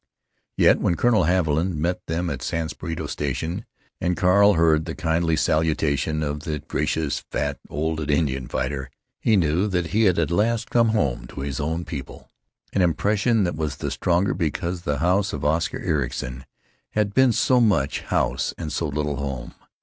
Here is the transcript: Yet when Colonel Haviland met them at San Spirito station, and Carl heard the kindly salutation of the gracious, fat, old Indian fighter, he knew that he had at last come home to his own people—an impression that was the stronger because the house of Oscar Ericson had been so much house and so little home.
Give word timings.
Yet 0.57 0.79
when 0.79 0.95
Colonel 0.95 1.25
Haviland 1.25 1.75
met 1.75 2.07
them 2.07 2.31
at 2.31 2.41
San 2.41 2.69
Spirito 2.69 3.05
station, 3.05 3.65
and 3.99 4.17
Carl 4.17 4.53
heard 4.53 4.85
the 4.85 4.95
kindly 4.95 5.35
salutation 5.35 6.23
of 6.23 6.39
the 6.39 6.57
gracious, 6.57 7.23
fat, 7.29 7.59
old 7.69 8.09
Indian 8.09 8.47
fighter, 8.47 8.89
he 9.19 9.37
knew 9.37 9.67
that 9.67 9.91
he 9.93 10.05
had 10.05 10.17
at 10.17 10.31
last 10.31 10.71
come 10.71 10.87
home 10.89 11.27
to 11.27 11.41
his 11.41 11.59
own 11.59 11.85
people—an 11.85 12.81
impression 12.81 13.43
that 13.43 13.55
was 13.55 13.75
the 13.75 13.91
stronger 13.91 14.33
because 14.33 14.81
the 14.81 14.97
house 14.97 15.33
of 15.33 15.45
Oscar 15.45 15.77
Ericson 15.77 16.45
had 16.93 17.13
been 17.13 17.31
so 17.31 17.59
much 17.61 18.01
house 18.01 18.55
and 18.57 18.73
so 18.73 18.87
little 18.87 19.17
home. 19.17 19.53